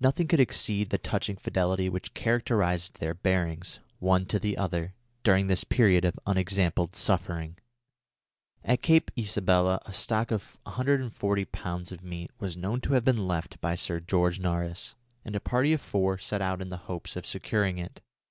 [0.00, 5.46] Nothing could exceed the touching fidelity which characterised their bearings, one to the other, during
[5.46, 7.58] this period of unexampled suffering.
[8.64, 11.92] At Cape Isabella, a stock of 140 lbs.
[11.92, 15.74] of meat was known to have been left by Sir George Nares, and a party
[15.74, 18.00] of four set out in the hopes of securing it.